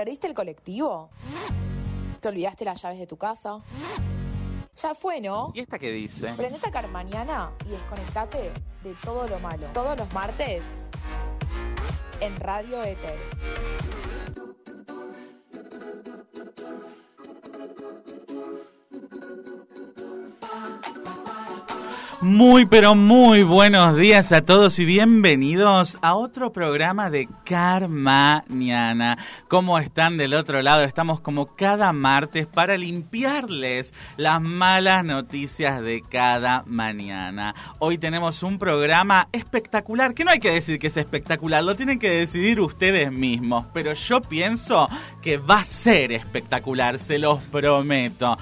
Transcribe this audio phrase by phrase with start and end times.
[0.00, 1.10] ¿Perdiste el colectivo?
[2.20, 3.58] ¿Te olvidaste las llaves de tu casa?
[4.74, 5.52] Ya fue, ¿no?
[5.54, 6.32] ¿Y esta qué dice?
[6.38, 8.50] Prendete a Carmañana y desconectate
[8.82, 9.66] de todo lo malo.
[9.74, 10.62] Todos los martes
[12.22, 13.18] en Radio Éter.
[22.22, 29.16] Muy pero muy buenos días a todos y bienvenidos a otro programa de Carmañana.
[29.48, 30.82] ¿Cómo están del otro lado?
[30.82, 37.54] Estamos como cada martes para limpiarles las malas noticias de cada mañana.
[37.78, 41.98] Hoy tenemos un programa espectacular, que no hay que decir que es espectacular, lo tienen
[41.98, 44.90] que decidir ustedes mismos, pero yo pienso
[45.22, 48.36] que va a ser espectacular, se los prometo.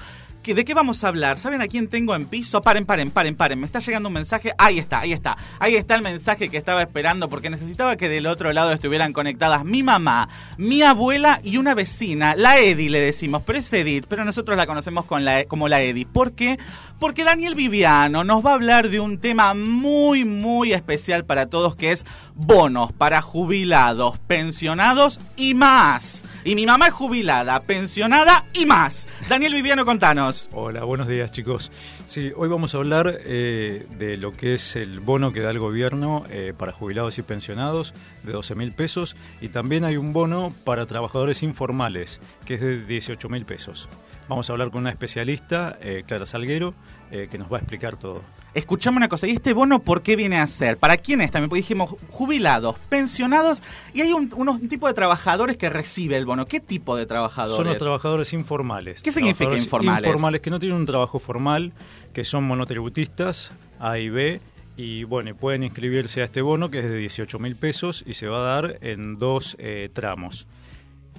[0.53, 1.37] ¿De qué vamos a hablar?
[1.37, 2.61] ¿Saben a quién tengo en piso?
[2.61, 3.59] Paren, paren, paren, paren.
[3.59, 4.51] Me está llegando un mensaje.
[4.57, 5.37] Ahí está, ahí está.
[5.59, 9.63] Ahí está el mensaje que estaba esperando porque necesitaba que del otro lado estuvieran conectadas
[9.63, 10.27] mi mamá,
[10.57, 12.35] mi abuela y una vecina.
[12.35, 15.81] La Edi le decimos, pero es Edith, pero nosotros la conocemos con la, como la
[15.81, 16.05] Edi.
[16.05, 16.57] ¿Por qué?
[16.99, 21.75] Porque Daniel Viviano nos va a hablar de un tema muy, muy especial para todos
[21.75, 26.23] que es bonos para jubilados, pensionados y más.
[26.45, 29.07] Y mi mamá es jubilada, pensionada y más.
[29.27, 30.49] Daniel Viviano, contanos.
[30.53, 31.69] Hola, buenos días chicos.
[32.07, 35.59] Sí, hoy vamos a hablar eh, de lo que es el bono que da el
[35.59, 40.53] gobierno eh, para jubilados y pensionados de 12 mil pesos y también hay un bono
[40.63, 43.89] para trabajadores informales que es de 18 mil pesos.
[44.29, 46.75] Vamos a hablar con una especialista, eh, Clara Salguero,
[47.09, 48.21] eh, que nos va a explicar todo.
[48.53, 50.77] Escuchame una cosa, ¿y este bono por qué viene a ser?
[50.77, 51.49] ¿Para quién es también?
[51.49, 53.59] Porque dijimos jubilados, pensionados,
[53.91, 56.45] y hay un, unos, tipo de trabajadores que recibe el bono.
[56.45, 57.57] ¿Qué tipo de trabajadores?
[57.57, 59.01] Son los trabajadores informales.
[59.01, 60.05] ¿Qué significa informales?
[60.05, 61.73] Informales, que no tienen un trabajo formal,
[62.13, 64.39] que son monotributistas, A y B,
[64.77, 68.27] y bueno, pueden inscribirse a este bono que es de 18 mil pesos y se
[68.27, 70.45] va a dar en dos eh, tramos.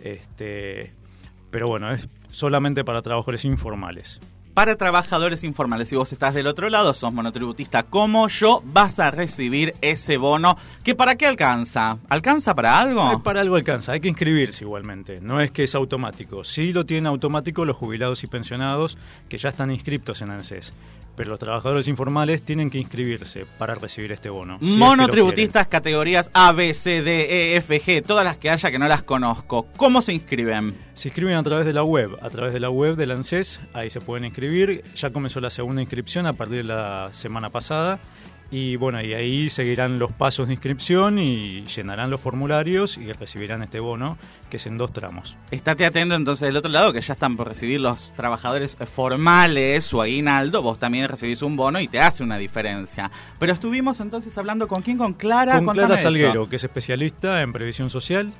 [0.00, 0.92] Este,
[1.50, 4.20] pero bueno, es solamente para trabajadores informales.
[4.54, 9.12] Para trabajadores informales, si vos estás del otro lado, sos monotributista como yo, vas a
[9.12, 10.56] recibir ese bono.
[10.82, 11.98] ¿Que para qué alcanza?
[12.08, 13.22] ¿Alcanza para algo?
[13.22, 15.20] para algo alcanza, hay que inscribirse igualmente.
[15.20, 16.42] No es que es automático.
[16.42, 18.98] Sí lo tienen automático los jubilados y pensionados
[19.28, 20.74] que ya están inscriptos en ANSES
[21.20, 24.56] pero los trabajadores informales tienen que inscribirse para recibir este bono.
[24.62, 28.88] Monotributistas categorías A, B, C, D, E, F, G, todas las que haya que no
[28.88, 29.66] las conozco.
[29.76, 30.74] ¿Cómo se inscriben?
[30.94, 33.90] Se inscriben a través de la web, a través de la web del ANSES, ahí
[33.90, 34.82] se pueden inscribir.
[34.96, 38.00] Ya comenzó la segunda inscripción a partir de la semana pasada
[38.52, 43.62] y bueno, y ahí seguirán los pasos de inscripción y llenarán los formularios y recibirán
[43.62, 44.18] este bono,
[44.50, 45.36] que es en dos tramos.
[45.52, 50.02] Estate atento entonces del otro lado, que ya están por recibir los trabajadores formales su
[50.02, 53.10] aguinaldo, vos también recibís un bono y te hace una diferencia.
[53.38, 55.62] Pero estuvimos entonces hablando con quién, con Clara.
[55.62, 58.32] Con Clara Salguero, que es especialista en previsión social.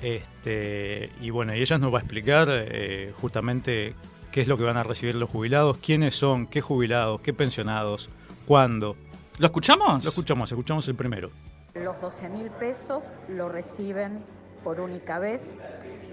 [0.00, 3.94] Este, y bueno, y ella nos va a explicar eh, justamente
[4.32, 8.08] qué es lo que van a recibir los jubilados, quiénes son, qué jubilados, qué pensionados,
[8.46, 8.96] cuándo.
[9.40, 10.04] ¿Lo escuchamos?
[10.04, 11.30] Lo escuchamos, escuchamos el primero.
[11.72, 14.22] Los 12 mil pesos lo reciben
[14.62, 15.56] por única vez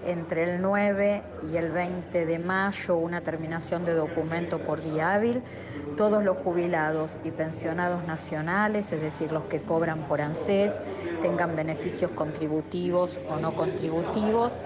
[0.06, 1.22] entre el 9
[1.52, 5.42] y el 20 de mayo una terminación de documento por día hábil.
[5.98, 10.80] Todos los jubilados y pensionados nacionales, es decir, los que cobran por ANSES,
[11.20, 14.62] tengan beneficios contributivos o no contributivos,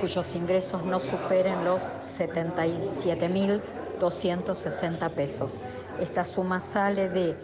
[0.00, 1.84] cuyos ingresos no superen los
[2.18, 5.60] 77.260 pesos.
[6.00, 7.36] Esta suma sale de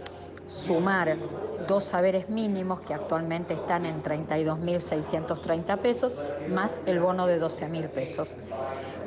[0.47, 1.17] sumar
[1.67, 6.19] dos saberes mínimos que actualmente están en 32.630 pesos,
[6.49, 8.39] más el bono de 12.000 pesos.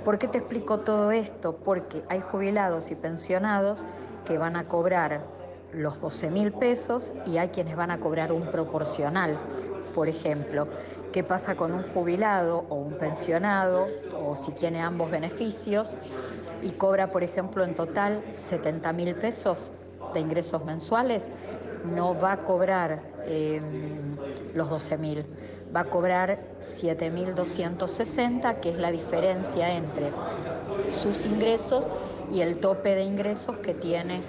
[0.04, 1.58] ¿Por qué te explico todo esto?
[1.58, 3.86] Porque hay jubilados y pensionados
[4.26, 5.22] que van a cobrar
[5.72, 9.38] los 12.000 pesos y hay quienes van a cobrar un proporcional.
[9.94, 10.68] Por ejemplo,
[11.12, 15.96] ¿qué pasa con un jubilado o un pensionado o si tiene ambos beneficios
[16.62, 19.72] y cobra, por ejemplo, en total 70.000 pesos?
[20.14, 21.30] De ingresos mensuales,
[21.96, 24.18] no va a cobrar em,
[24.54, 25.26] los 12 mil,
[25.76, 30.12] va a cobrar 7.260, que es la diferencia entre
[31.02, 31.90] sus ingresos
[32.32, 34.22] y el tope de ingresos que tiene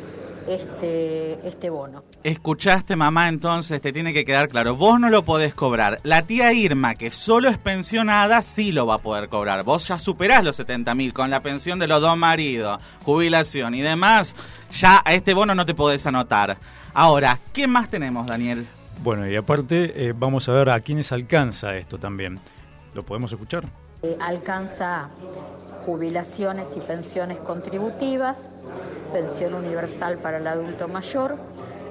[0.51, 2.05] este, este bono.
[2.25, 4.75] Escuchaste, mamá, entonces te tiene que quedar claro.
[4.75, 6.01] Vos no lo podés cobrar.
[6.03, 9.63] La tía Irma, que solo es pensionada, sí lo va a poder cobrar.
[9.65, 13.81] Vos ya superás los 70 mil con la pensión de los dos maridos, jubilación y
[13.81, 14.35] demás.
[14.73, 16.59] Ya a este bono no te podés anotar.
[16.93, 18.67] Ahora, ¿qué más tenemos, Daniel?
[19.03, 22.39] Bueno, y aparte eh, vamos a ver a quiénes alcanza esto también.
[22.93, 23.65] ¿Lo podemos escuchar?
[24.19, 25.11] Alcanza
[25.85, 28.51] jubilaciones y pensiones contributivas,
[29.13, 31.37] pensión universal para el adulto mayor,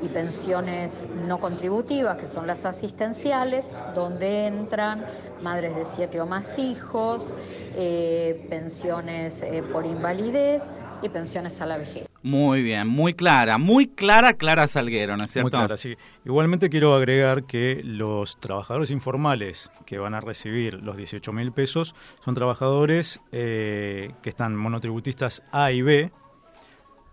[0.01, 5.05] y pensiones no contributivas, que son las asistenciales, donde entran
[5.43, 7.31] madres de siete o más hijos,
[7.75, 10.69] eh, pensiones eh, por invalidez
[11.01, 12.07] y pensiones a la vejez.
[12.21, 15.57] Muy bien, muy clara, muy clara Clara Salguero, ¿no es cierto?
[15.57, 15.95] Muy clara, sí.
[16.25, 21.95] Igualmente quiero agregar que los trabajadores informales que van a recibir los 18 mil pesos
[22.23, 26.11] son trabajadores eh, que están monotributistas A y B,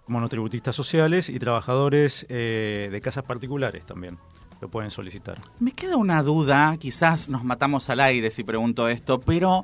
[0.09, 4.19] monotributistas sociales y trabajadores eh, de casas particulares también.
[4.61, 5.39] Lo pueden solicitar.
[5.61, 9.63] Me queda una duda, quizás nos matamos al aire si pregunto esto, pero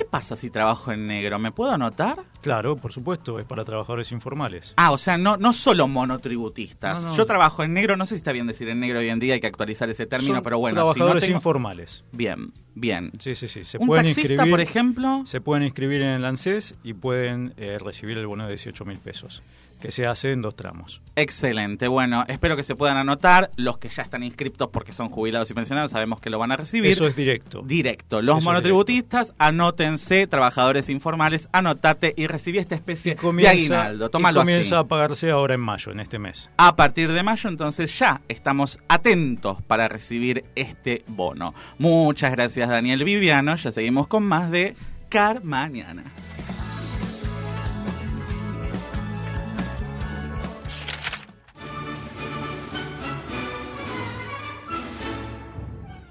[0.00, 1.38] ¿qué pasa si trabajo en negro?
[1.38, 2.24] ¿Me puedo anotar?
[2.40, 4.72] Claro, por supuesto, es para trabajadores informales.
[4.78, 7.02] Ah, o sea, no, no solo monotributistas.
[7.02, 7.16] No, no.
[7.16, 9.34] Yo trabajo en negro, no sé si está bien decir en negro hoy en día,
[9.34, 12.04] hay que actualizar ese término, Son pero bueno, si trabajadores tengo- informales.
[12.12, 13.10] Bien, bien.
[13.18, 13.64] Sí, sí, sí.
[13.64, 17.52] Se Un pueden taxista, inscribir, por ejemplo, Se pueden inscribir en el ANSES y pueden
[17.58, 19.42] eh, recibir el bono de 18 mil pesos,
[19.80, 21.00] que se hace en dos tramos.
[21.16, 21.88] excelente.
[21.88, 23.50] Bueno, espero que se puedan anotar.
[23.56, 26.56] Los que ya están inscriptos porque son jubilados y pensionados, sabemos que lo van a
[26.56, 26.92] recibir.
[26.92, 27.62] Eso es directo.
[27.64, 28.22] Directo.
[28.22, 34.06] Los Eso monotributistas, anótense, trabajadores informales, anotate y recibí esta especie de Comienza, aguinaldo.
[34.06, 34.84] y Tómalo comienza así.
[34.84, 36.50] a pagarse ahora en mayo, en este mes.
[36.56, 41.54] A partir de mayo, entonces ya estamos atentos para recibir este bono.
[41.78, 43.56] Muchas gracias, Daniel Viviano.
[43.56, 44.74] Ya seguimos con más de
[45.08, 46.04] Car Mañana.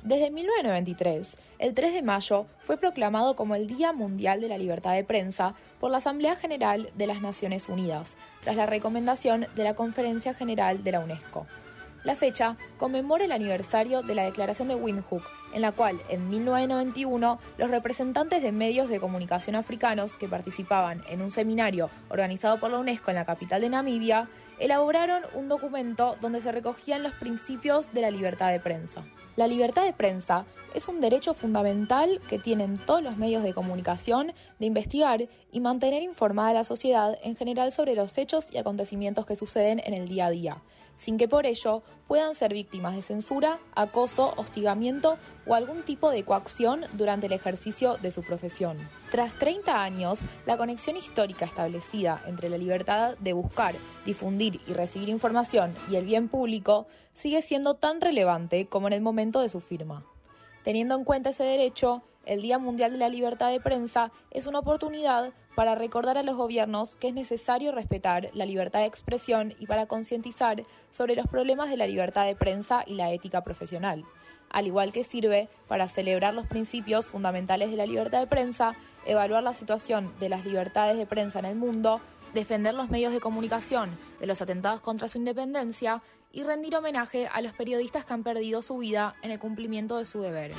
[0.10, 4.96] Desde 1993, el 3 de mayo fue proclamado como el Día Mundial de la Libertad
[4.96, 9.76] de Prensa por la Asamblea General de las Naciones Unidas, tras la recomendación de la
[9.76, 11.46] Conferencia General de la UNESCO.
[12.04, 15.22] La fecha conmemora el aniversario de la Declaración de Windhoek,
[15.54, 21.22] en la cual, en 1991, los representantes de medios de comunicación africanos que participaban en
[21.22, 24.28] un seminario organizado por la UNESCO en la capital de Namibia,
[24.60, 29.06] elaboraron un documento donde se recogían los principios de la libertad de prensa.
[29.36, 34.34] La libertad de prensa es un derecho fundamental que tienen todos los medios de comunicación
[34.60, 39.26] de investigar y mantener informada a la sociedad en general sobre los hechos y acontecimientos
[39.26, 40.62] que suceden en el día a día,
[41.00, 45.18] sin que por ello puedan ser víctimas de censura, acoso, hostigamiento
[45.48, 48.78] o algún tipo de coacción durante el ejercicio de su profesión.
[49.10, 53.76] Tras 30 años, la conexión histórica establecida entre la libertad de buscar,
[54.06, 59.02] difundir y recibir información y el bien público sigue siendo tan relevante como en el
[59.02, 60.06] momento de su firma.
[60.64, 64.60] Teniendo en cuenta ese derecho, el Día Mundial de la Libertad de Prensa es una
[64.60, 69.66] oportunidad para recordar a los gobiernos que es necesario respetar la libertad de expresión y
[69.66, 74.06] para concientizar sobre los problemas de la libertad de prensa y la ética profesional,
[74.52, 78.76] al igual que sirve para celebrar los principios fundamentales de la libertad de prensa,
[79.08, 82.00] evaluar la situación de las libertades de prensa en el mundo,
[82.36, 83.90] defender los medios de comunicación
[84.20, 88.62] de los atentados contra su independencia y rendir homenaje a los periodistas que han perdido
[88.62, 90.52] su vida en el cumplimiento de su deber.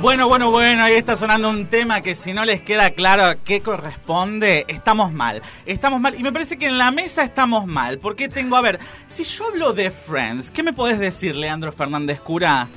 [0.00, 3.34] Bueno, bueno, bueno, ahí está sonando un tema que si no les queda claro a
[3.36, 5.42] qué corresponde, estamos mal.
[5.64, 6.18] Estamos mal.
[6.18, 7.98] Y me parece que en la mesa estamos mal.
[7.98, 12.20] Porque tengo, a ver, si yo hablo de Friends, ¿qué me podés decir, Leandro Fernández
[12.20, 12.68] Cura?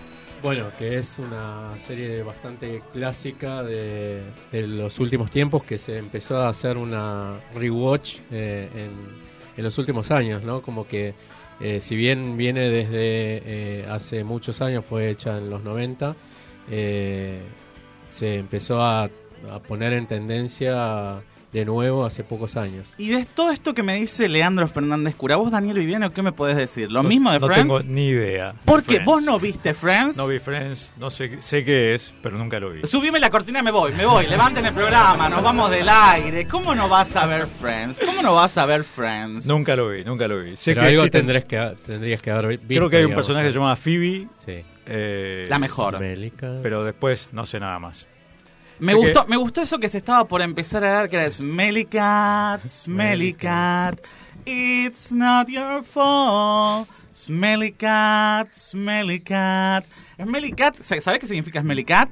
[0.42, 6.50] Bueno, que es una serie bastante clásica de, los últimos tiempos que se empezó a
[6.50, 8.70] hacer una rewatch eh,
[9.58, 10.62] en los últimos años, ¿no?
[10.62, 11.14] Como que
[11.60, 12.92] eh, si bien viene desde
[13.82, 16.16] eh, hace muchos años, fue hecha en los 90,
[16.72, 17.40] eh,
[18.10, 22.94] se empezó a, a poner en tendencia de nuevo hace pocos años.
[22.98, 26.32] Y de todo esto que me dice Leandro Fernández Cura, vos, Daniel Viviano, ¿qué me
[26.32, 26.92] podés decir?
[26.92, 27.64] ¿Lo mismo de no Friends?
[27.64, 28.54] tengo ni idea.
[28.66, 29.06] Porque Friends.
[29.06, 30.16] vos no viste Friends.
[30.18, 32.86] No vi Friends, no sé, sé qué es, pero nunca lo vi.
[32.86, 34.28] Subime la cortina, me voy, me voy.
[34.28, 36.48] Levanten el programa, nos vamos del aire.
[36.48, 38.00] ¿Cómo no vas a ver Friends?
[38.06, 39.48] ¿Cómo no vas a ver Friends?
[39.48, 40.56] Nunca lo vi, nunca lo vi.
[40.56, 42.66] Sé Pero que algo existen- tendrías que, tendrías que haber visto.
[42.68, 44.64] Creo que hay un digamos, personaje llamado Phoebe, Sí.
[44.86, 45.98] eh, La mejor.
[46.62, 48.06] Pero después no sé nada más.
[48.80, 51.30] Me gustó, que- me gustó eso que se estaba por empezar a dar, que era
[51.30, 54.00] Smelly Cat, Smelly Cat,
[54.46, 56.88] It's not your fault.
[57.14, 59.86] Smelly Cat, Smelly Cat.
[60.18, 62.10] Smelly Cat, ¿sabes qué significa Smelly Cat?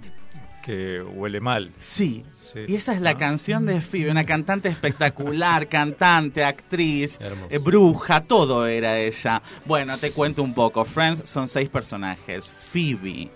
[0.62, 1.72] Que huele mal.
[1.80, 2.26] Sí.
[2.54, 2.60] Sí.
[2.68, 3.18] Y esa es la Ah.
[3.18, 7.20] canción de Phoebe, una cantante espectacular, cantante, actriz,
[7.50, 9.42] eh, bruja, todo era ella.
[9.66, 10.84] Bueno, te cuento un poco.
[10.86, 12.48] Friends son seis personajes.
[12.48, 13.30] Phoebe,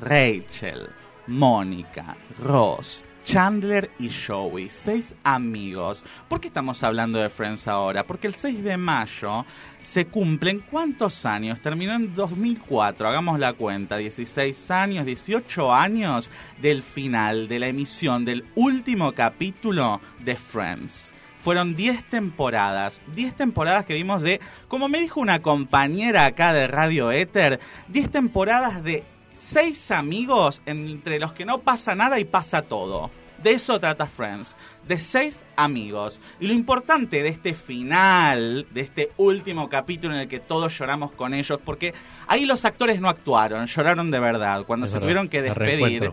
[0.00, 0.88] Rachel,
[1.26, 6.04] Mónica, Ross, Chandler y Joey, seis amigos.
[6.28, 8.04] ¿Por qué estamos hablando de Friends ahora?
[8.04, 9.44] Porque el 6 de mayo
[9.80, 11.60] se cumplen cuántos años?
[11.60, 16.30] Terminó en 2004, hagamos la cuenta, 16 años, 18 años
[16.62, 21.12] del final de la emisión del último capítulo de Friends.
[21.42, 26.68] Fueron 10 temporadas, 10 temporadas que vimos de, como me dijo una compañera acá de
[26.68, 29.02] Radio Éter, 10 temporadas de
[29.36, 33.10] seis amigos entre los que no pasa nada y pasa todo.
[33.42, 34.56] De eso trata Friends,
[34.88, 36.22] de seis amigos.
[36.40, 41.12] Y lo importante de este final, de este último capítulo en el que todos lloramos
[41.12, 41.92] con ellos, porque
[42.26, 45.04] ahí los actores no actuaron, lloraron de verdad, cuando Es se verdad.
[45.06, 46.12] tuvieron que despedir.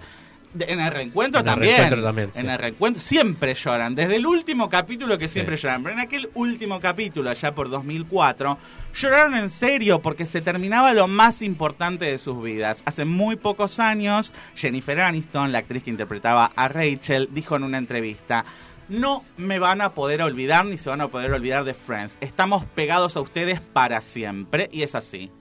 [0.59, 1.77] En el reencuentro En el también.
[1.77, 2.39] reencuentro también, sí.
[2.39, 3.95] En el reencuentro siempre lloran.
[3.95, 5.33] Desde el último capítulo que Sí.
[5.33, 5.81] siempre lloran.
[5.83, 8.57] Pero en aquel último capítulo, allá por 2004,
[8.93, 12.83] lloraron en serio porque se terminaba lo más importante de sus vidas.
[12.85, 17.77] Hace muy pocos años, Jennifer Aniston, la actriz que interpretaba a Rachel, dijo en una
[17.79, 18.45] entrevista.
[18.89, 22.17] No me van a poder olvidar ni se van a poder olvidar de Friends.
[22.21, 25.31] Estamos pegados a ustedes para siempre y es así.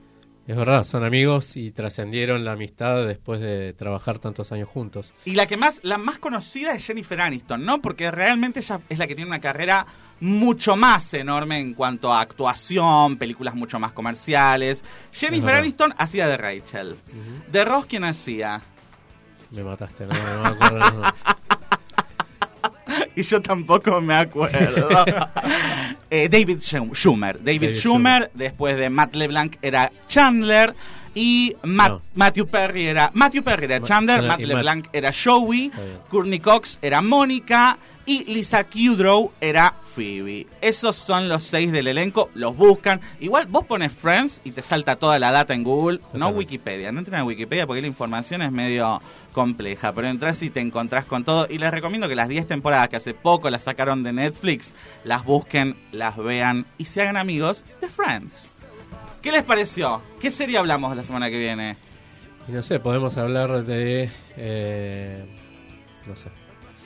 [0.45, 5.13] Es verdad, son amigos y trascendieron la amistad después de trabajar tantos años juntos.
[5.23, 7.81] Y la que más, la más conocida es Jennifer Aniston, ¿no?
[7.81, 9.85] Porque realmente ella es la que tiene una carrera
[10.19, 14.83] mucho más enorme en cuanto a actuación, películas mucho más comerciales.
[15.13, 15.55] Jennifer.
[15.55, 16.97] Aniston hacía de Rachel.
[17.49, 18.61] De Ross, ¿quién hacía?
[19.51, 21.03] Me mataste, no, no me acuerdo.
[23.15, 24.89] y yo tampoco me acuerdo.
[26.15, 27.39] Eh, David Schum- Schumer.
[27.39, 30.75] David, David Schumer, después de Matt LeBlanc era Chandler.
[31.15, 32.01] Y Matt- No.
[32.13, 35.71] Matthew Perry era Matthew Perry era Chandler, Matt LeBlanc era Joey.
[36.09, 40.47] Courtney Cox era Mónica y Lisa Kudrow era Phoebe.
[40.61, 42.99] Esos son los seis del elenco, los buscan.
[43.19, 46.29] Igual vos pones Friends y te salta toda la data en Google, no.
[46.29, 46.91] Wikipedia.
[46.91, 51.05] No entren a Wikipedia porque la información es medio compleja, pero entras y te encontrás
[51.05, 51.47] con todo.
[51.49, 55.23] Y les recomiendo que las 10 temporadas que hace poco las sacaron de Netflix, las
[55.23, 58.51] busquen, las vean y se hagan amigos de Friends.
[59.21, 60.01] ¿Qué les pareció?
[60.19, 61.77] ¿Qué serie hablamos la semana que viene?
[62.47, 64.09] Y no sé, podemos hablar de...
[64.35, 65.25] eh,
[66.05, 66.25] no sé,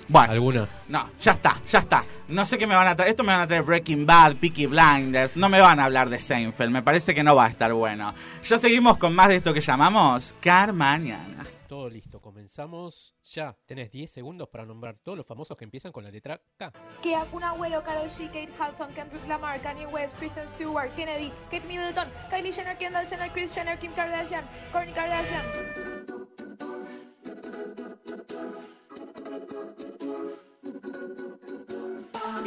[0.09, 0.67] Bueno, alguna.
[0.87, 2.03] no, ya está, ya está.
[2.29, 3.11] No sé qué me van a traer.
[3.11, 5.37] Esto me van a traer Breaking Bad, Peaky Blinders.
[5.37, 6.71] No me van a hablar de Seinfeld.
[6.71, 8.13] Me parece que no va a estar bueno.
[8.43, 11.45] Ya seguimos con más de esto que llamamos Carmañana.
[11.67, 13.53] Todo listo, comenzamos ya.
[13.65, 16.71] Tenés 10 segundos para nombrar todos los famosos que empiezan con la letra K.
[17.01, 21.67] Que Kun Agüero, Karol G, Kate Hudson, Kendrick Lamar, Kanye West, Kristen Stewart, Kennedy, Kate
[21.67, 25.43] Middleton, Kylie Jenner, Kendall Jenner, Kris Jenner, Kim Kardashian, Kourtney Kardashian.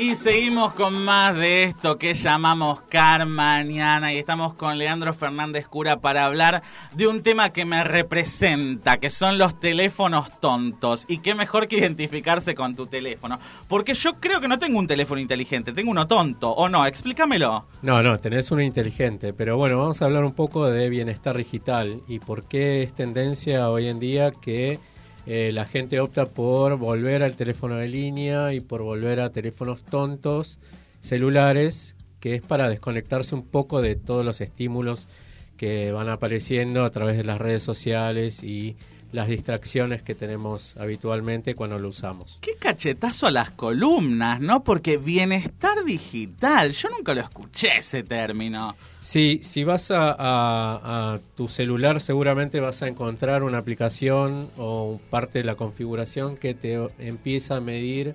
[0.00, 6.00] Y seguimos con más de esto que llamamos Carmañana y estamos con Leandro Fernández Cura
[6.00, 6.62] para hablar
[6.94, 11.04] de un tema que me representa, que son los teléfonos tontos.
[11.06, 13.38] Y qué mejor que identificarse con tu teléfono.
[13.68, 16.86] Porque yo creo que no tengo un teléfono inteligente, tengo uno tonto, ¿o no?
[16.86, 17.66] Explícamelo.
[17.82, 22.00] No, no, tenés uno inteligente, pero bueno, vamos a hablar un poco de bienestar digital
[22.08, 24.78] y por qué es tendencia hoy en día que
[25.26, 29.82] eh, la gente opta por volver al teléfono de línea y por volver a teléfonos
[29.82, 30.58] tontos,
[31.00, 35.08] celulares, que es para desconectarse un poco de todos los estímulos
[35.56, 38.76] que van apareciendo a través de las redes sociales y
[39.12, 42.38] las distracciones que tenemos habitualmente cuando lo usamos.
[42.40, 44.62] Qué cachetazo a las columnas, ¿no?
[44.62, 48.76] Porque bienestar digital, yo nunca lo escuché ese término.
[49.00, 55.00] Sí, si vas a, a- a tu celular seguramente vas a encontrar una aplicación o
[55.10, 58.14] parte de la configuración que te empieza a medir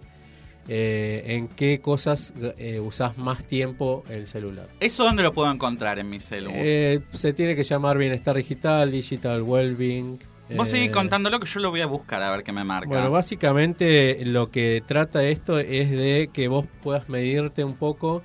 [0.68, 4.68] eh, en qué cosas eh, usas más tiempo el celular.
[4.80, 6.56] ¿Eso dónde lo puedo encontrar en mi celular?
[6.58, 10.18] Eh, se tiene que llamar bienestar digital, digital well-being.
[10.54, 12.88] Vos seguís eh, contándolo que yo lo voy a buscar a ver qué me marca.
[12.88, 18.22] Bueno, básicamente lo que trata esto es de que vos puedas medirte un poco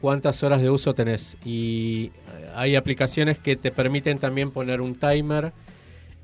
[0.00, 1.36] cuántas horas de uso tenés.
[1.44, 5.52] Y eh, hay aplicaciones que te permiten también poner un timer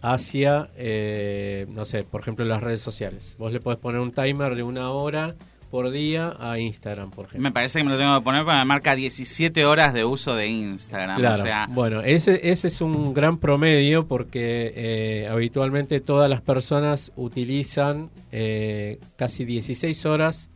[0.02, 3.36] hacia, eh, no sé, por ejemplo, las redes sociales.
[3.38, 5.34] Vos le podés poner un timer de una hora
[5.70, 7.42] por día a Instagram, por ejemplo.
[7.42, 10.34] Me parece que me lo tengo que poner porque me marca 17 horas de uso
[10.34, 11.18] de Instagram.
[11.18, 11.42] Claro.
[11.42, 17.12] O sea, Bueno, ese, ese es un gran promedio porque eh, habitualmente todas las personas
[17.16, 20.50] utilizan eh, casi 16 horas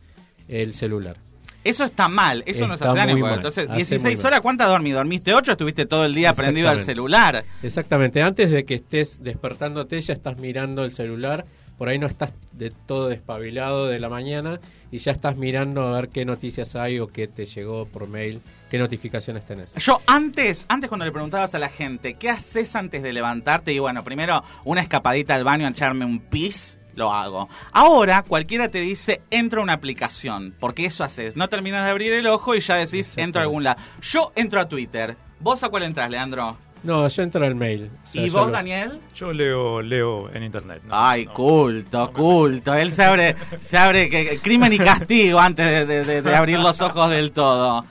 [0.47, 1.17] el celular.
[1.63, 2.43] eso está mal.
[2.45, 3.33] Eso nos Está hace daño.
[3.33, 4.25] Entonces, hace 16 muy mal.
[4.27, 4.91] horas, ¿cuántas dormí?
[4.91, 5.53] ¿Dormiste 8?
[5.53, 7.43] ¿Estuviste todo el día prendido al celular?
[7.63, 11.45] Exactamente, antes de que estés despertándote ya estás mirando el celular,
[11.77, 14.59] por ahí no estás de todo despabilado de la mañana
[14.91, 18.41] y ya estás mirando a ver qué noticias hay o qué te llegó por mail,
[18.69, 19.73] qué notificaciones tenés.
[19.75, 23.73] Yo antes, antes cuando le preguntabas a la gente, ¿qué haces antes de levantarte?
[23.73, 27.49] Y bueno, primero una escapadita al baño a echarme un pis lo hago.
[27.71, 31.35] Ahora cualquiera te dice, entro a una aplicación, porque eso haces.
[31.35, 33.81] No terminas de abrir el ojo y ya decís, entro a algún lado.
[34.01, 35.17] Yo entro a Twitter.
[35.39, 36.57] ¿Vos a cuál entras, Leandro?
[36.85, 37.89] No, yo entro al mail.
[38.03, 38.99] O sea, ¿Y vos, lo- Daniel?
[39.15, 40.81] Yo leo, leo en internet.
[40.85, 40.89] ¿no?
[40.95, 41.33] Ay, No.
[41.33, 42.73] culto, culto.
[42.75, 46.35] Él se abre, se abre que, que- crimen y castigo antes de, de- de- de
[46.35, 47.83] abrir los ojos del todo.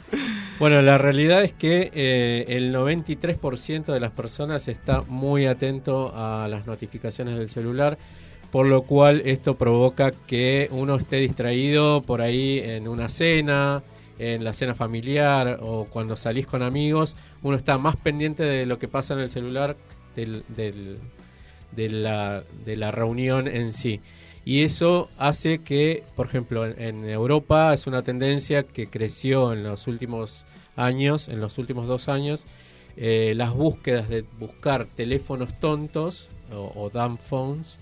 [0.61, 6.47] Bueno, la realidad es que eh, el 93% de las personas está muy atento a
[6.49, 7.99] las notificaciones del celular,
[8.53, 13.83] por lo cual esto provoca que uno esté distraído por ahí en una cena,
[14.19, 18.79] en la cena familiar o cuando salís con amigos, uno está más pendiente de lo
[18.79, 19.77] que pasa en el celular
[20.17, 20.99] del, del-
[21.73, 24.01] de, la, de la reunión en sí.
[24.45, 29.87] Y eso hace que, por ejemplo, en, Europa es una tendencia que creció en los
[29.89, 30.45] últimos
[30.77, 32.45] años, en los últimos dos años,
[32.97, 37.79] eh, las búsquedas de buscar teléfonos tontos o, o dumb phones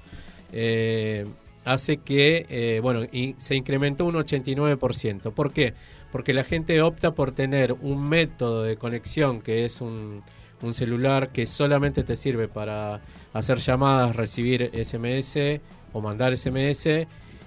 [0.52, 1.26] eh,
[1.64, 3.06] hace que, eh, bueno,
[3.38, 5.32] se incrementó un 89%.
[5.32, 5.74] ¿Por qué?
[6.12, 10.22] Porque la gente opta por tener un método de conexión que es un,
[10.62, 13.00] un celular que solamente te sirve para
[13.32, 15.60] hacer llamadas, recibir SMS
[15.92, 17.06] o mandar SMS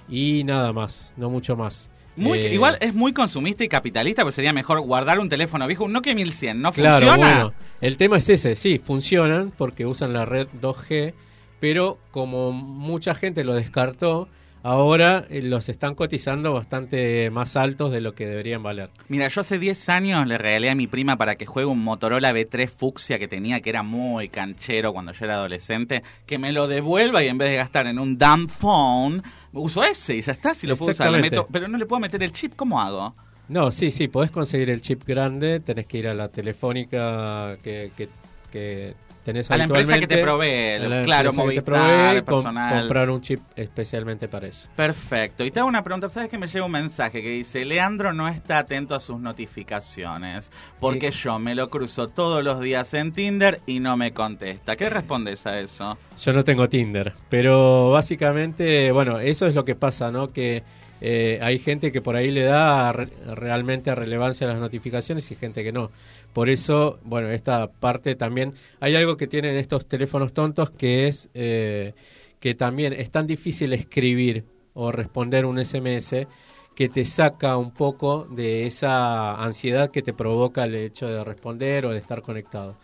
[0.10, 1.89] y nada más, no mucho más.
[2.17, 5.84] Muy, Eh, igual es muy consumista y capitalista, pues sería mejor guardar un teléfono viejo,
[5.84, 7.34] un Nokia 1100, ¿no Claro, funciona?
[7.34, 11.13] bueno, el tema es ese, sí, funcionan porque usan la red 2G,
[11.60, 14.29] pero como mucha gente lo descartó,
[14.65, 18.89] ahora eh, los están cotizando bastante más altos de lo que deberían valer.
[19.10, 22.34] Mira, yo hace 10 años le regalé a mi prima para que juegue un Motorola
[22.34, 26.67] B3 fucsia que tenía, que era muy canchero cuando yo era adolescente, que me lo
[26.67, 29.22] devuelva y en vez de gastar en un dumb phone,
[29.53, 31.12] uso ese y ya está, si lo puedo usar.
[31.12, 31.36] le Exactamente.
[31.41, 33.13] meto- pero no le puedo meter el chip, ¿cómo hago?
[33.48, 37.91] No, sí, sí, podés conseguir el chip grande, tenés que ir a la telefónica que,
[37.95, 38.10] que,
[38.51, 38.95] que
[39.25, 42.79] tenés A la empresa que te provee, claro, Movistar, provee, com- personal.
[42.79, 44.70] comprar un chip especialmente para eso.
[44.75, 45.44] Perfecto.
[45.44, 46.08] Y te hago una pregunta.
[46.10, 50.51] ¿Sabes que me llega un mensaje que dice, Leandro no está atento a sus notificaciones
[50.79, 54.75] porque yo me lo cruzo todos los días en Tinder y no me contesta?
[54.75, 55.98] ¿Qué respondes a eso?
[56.24, 60.29] Yo no tengo Tinder, pero básicamente, bueno, eso es lo que pasa, ¿no?
[60.32, 60.63] Que
[61.08, 65.36] eh, hay gente que por ahí le da re- realmente relevancia a las notificaciones y
[65.36, 65.91] gente que no.
[66.34, 71.30] Por eso, bueno, esta parte también, hay algo que tienen estos teléfonos tontos que es
[71.34, 71.94] eh,
[72.39, 76.28] que también es tan difícil escribir o responder un SMS
[76.76, 81.86] que te saca un poco de esa ansiedad que te provoca el hecho de responder
[81.86, 82.78] o de estar conectado.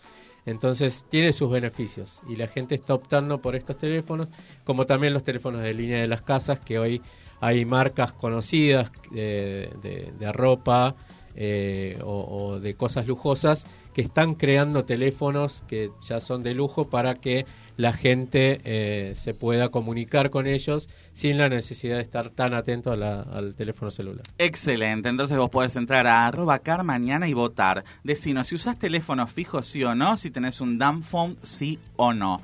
[0.44, 4.28] Entonces tiene sus beneficios y la gente está optando por estos teléfonos,
[4.64, 7.00] como también los teléfonos de línea de las casas, que hoy
[7.42, 10.94] hay marcas conocidas eh, de, ropa
[11.34, 16.88] eh, o, o de cosas lujosas que están creando teléfonos que ya son de lujo
[16.88, 17.44] para que
[17.76, 22.92] la gente eh, se pueda comunicar con ellos sin la necesidad de estar tan atento
[22.92, 24.22] a la- al teléfono celular.
[24.38, 27.82] Excelente, entonces vos podés entrar a arroba car mañana y votar.
[28.04, 32.12] Decinos si usás teléfono fijo sí o no, si tenés un dumb phone sí o
[32.12, 32.40] no.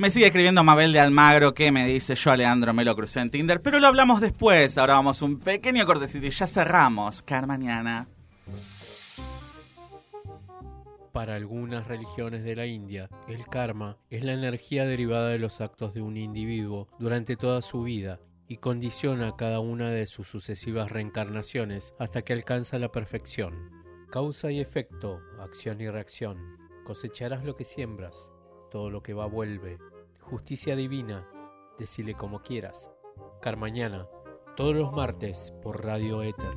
[0.00, 3.20] Me sigue escribiendo Mabel de Almagro que me dice yo a Leandro me lo crucé
[3.20, 4.78] en Tinder, pero lo hablamos después.
[4.78, 7.20] Ahora vamos un pequeño cortecito y ya cerramos.
[7.20, 8.08] Car mañana.
[11.12, 15.92] Para algunas religiones de la India, el karma es la energía derivada de los actos
[15.92, 21.94] de un individuo durante toda su vida y condiciona cada una de sus sucesivas reencarnaciones
[21.98, 23.70] hasta que alcanza la perfección.
[24.10, 26.38] Causa y efecto, acción y reacción.
[26.84, 28.30] Cosecharás lo que siembras,
[28.70, 29.78] todo lo que va vuelve.
[30.20, 31.28] Justicia divina,
[31.78, 32.90] decile como quieras.
[33.42, 34.08] Carmañana,
[34.56, 36.56] todos los martes por Radio Éter.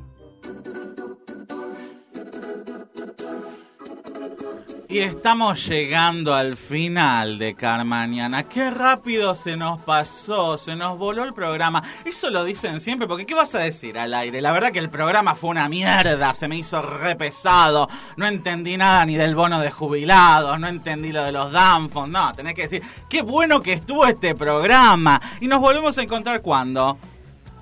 [4.94, 8.44] Y estamos llegando al final de Carmañana.
[8.44, 11.82] Qué rápido se nos pasó, se nos voló el programa.
[12.04, 14.40] Eso lo dicen siempre, porque ¿qué vas a decir al aire?
[14.40, 17.88] La verdad que el programa fue una mierda, se me hizo re pesado.
[18.16, 22.12] No entendí nada ni del bono de jubilados, no entendí lo de los Danfons.
[22.12, 25.20] No, tenés que decir, qué bueno que estuvo este programa.
[25.40, 26.98] Y nos volvemos a encontrar cuando.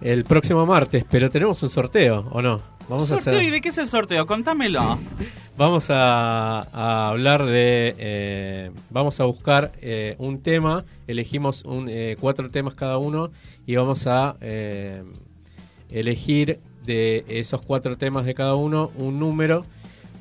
[0.03, 2.72] El próximo martes, pero tenemos un sorteo, ¿o no?
[2.89, 3.49] Vamos a Sorteo, hacer.
[3.49, 4.27] ¿y de qué es el sorteo?
[4.27, 4.99] Contámelo.
[5.57, 7.95] Vamos a, a hablar de.
[7.99, 10.85] eh, vamos a buscar eh, un tema.
[11.07, 13.31] Elegimos un, eh, cuatro temas cada uno
[13.67, 15.03] y vamos a eh,
[15.91, 19.65] elegir de esos cuatro temas de cada uno un número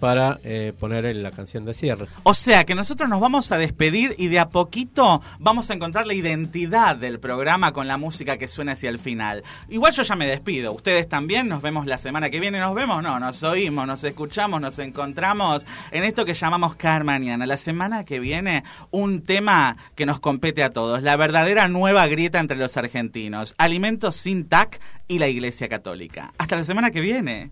[0.02, 2.08] para eh, poner la canción de cierre.
[2.24, 6.08] O sea que nosotros nos vamos a despedir y de a poquito vamos a encontrar
[6.08, 9.44] la identidad del programa con la música que suena hacia el final.
[9.70, 10.74] Igual yo ya me despido.
[10.74, 11.48] Ustedes también.
[11.48, 12.60] Nos vemos la semana que viene.
[12.60, 13.04] ¿Nos vemos?
[13.04, 17.46] No, nos oímos, nos escuchamos, nos encontramos en esto que llamamos Car Mañana.
[17.46, 21.04] La semana que viene, un tema que nos compete a todos.
[21.04, 23.54] La verdadera nueva grieta entre los argentinos.
[23.60, 26.34] Alimentos sin TAC y la Iglesia Católica.
[26.40, 27.52] Hasta la semana que viene.